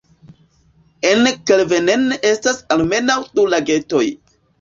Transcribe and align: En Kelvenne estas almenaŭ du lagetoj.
En 1.09 1.27
Kelvenne 1.51 2.17
estas 2.29 2.63
almenaŭ 2.77 3.19
du 3.41 3.45
lagetoj. 3.57 4.03